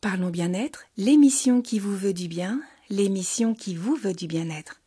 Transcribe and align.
Parlons 0.00 0.30
bien-être, 0.30 0.84
l'émission 0.96 1.60
qui 1.60 1.80
vous 1.80 1.96
veut 1.96 2.12
du 2.12 2.28
bien, 2.28 2.60
l'émission 2.88 3.52
qui 3.52 3.74
vous 3.74 3.96
veut 3.96 4.12
du 4.12 4.28
bien-être. 4.28 4.80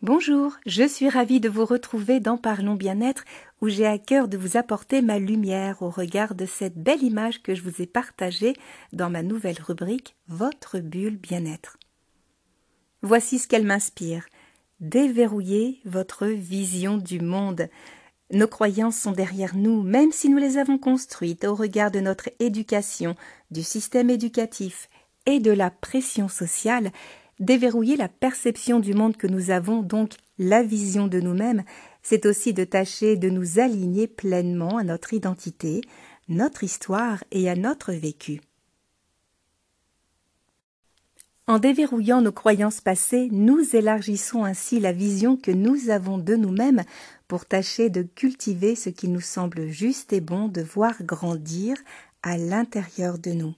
Bonjour, 0.00 0.52
je 0.64 0.86
suis 0.86 1.08
ravie 1.08 1.40
de 1.40 1.48
vous 1.48 1.64
retrouver 1.64 2.20
dans 2.20 2.36
Parlons 2.36 2.76
bien-être 2.76 3.24
où 3.60 3.68
j'ai 3.68 3.86
à 3.86 3.98
cœur 3.98 4.28
de 4.28 4.36
vous 4.36 4.56
apporter 4.56 5.02
ma 5.02 5.18
lumière 5.18 5.82
au 5.82 5.90
regard 5.90 6.36
de 6.36 6.46
cette 6.46 6.80
belle 6.80 7.02
image 7.02 7.42
que 7.42 7.56
je 7.56 7.62
vous 7.62 7.82
ai 7.82 7.86
partagée 7.86 8.54
dans 8.92 9.10
ma 9.10 9.24
nouvelle 9.24 9.60
rubrique 9.60 10.14
Votre 10.28 10.78
bulle 10.78 11.16
bien-être. 11.16 11.78
Voici 13.02 13.40
ce 13.40 13.48
qu'elle 13.48 13.66
m'inspire. 13.66 14.24
Déverrouillez 14.78 15.80
votre 15.84 16.26
vision 16.26 16.96
du 16.96 17.18
monde. 17.18 17.68
Nos 18.32 18.48
croyances 18.48 18.96
sont 18.96 19.12
derrière 19.12 19.54
nous, 19.54 19.82
même 19.82 20.10
si 20.10 20.28
nous 20.28 20.38
les 20.38 20.56
avons 20.56 20.78
construites 20.78 21.44
au 21.44 21.54
regard 21.54 21.90
de 21.90 22.00
notre 22.00 22.30
éducation, 22.38 23.14
du 23.50 23.62
système 23.62 24.10
éducatif 24.10 24.88
et 25.26 25.40
de 25.40 25.50
la 25.50 25.70
pression 25.70 26.28
sociale. 26.28 26.90
Déverrouiller 27.38 27.96
la 27.96 28.08
perception 28.08 28.80
du 28.80 28.94
monde 28.94 29.16
que 29.16 29.26
nous 29.26 29.50
avons, 29.50 29.82
donc 29.82 30.12
la 30.38 30.62
vision 30.62 31.06
de 31.06 31.20
nous-mêmes, 31.20 31.64
c'est 32.02 32.26
aussi 32.26 32.52
de 32.52 32.64
tâcher 32.64 33.16
de 33.16 33.28
nous 33.28 33.58
aligner 33.58 34.06
pleinement 34.06 34.78
à 34.78 34.84
notre 34.84 35.14
identité, 35.14 35.80
notre 36.28 36.64
histoire 36.64 37.22
et 37.30 37.50
à 37.50 37.56
notre 37.56 37.92
vécu. 37.92 38.40
En 41.54 41.60
déverrouillant 41.60 42.20
nos 42.20 42.32
croyances 42.32 42.80
passées, 42.80 43.28
nous 43.30 43.76
élargissons 43.76 44.42
ainsi 44.42 44.80
la 44.80 44.90
vision 44.90 45.36
que 45.36 45.52
nous 45.52 45.88
avons 45.88 46.18
de 46.18 46.34
nous-mêmes 46.34 46.82
pour 47.28 47.46
tâcher 47.46 47.90
de 47.90 48.02
cultiver 48.02 48.74
ce 48.74 48.90
qui 48.90 49.06
nous 49.06 49.20
semble 49.20 49.68
juste 49.68 50.12
et 50.12 50.20
bon 50.20 50.48
de 50.48 50.62
voir 50.62 51.00
grandir 51.04 51.76
à 52.24 52.38
l'intérieur 52.38 53.20
de 53.20 53.30
nous. 53.30 53.54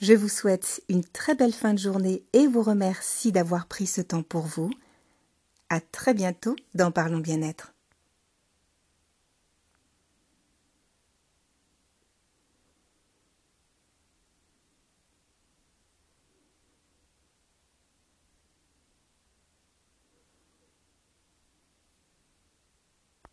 Je 0.00 0.14
vous 0.14 0.28
souhaite 0.28 0.82
une 0.88 1.04
très 1.04 1.36
belle 1.36 1.54
fin 1.54 1.74
de 1.74 1.78
journée 1.78 2.24
et 2.32 2.48
vous 2.48 2.64
remercie 2.64 3.30
d'avoir 3.30 3.68
pris 3.68 3.86
ce 3.86 4.00
temps 4.00 4.24
pour 4.24 4.46
vous. 4.46 4.70
À 5.68 5.78
très 5.80 6.12
bientôt 6.12 6.56
dans 6.74 6.90
Parlons 6.90 7.20
bien-être. 7.20 7.72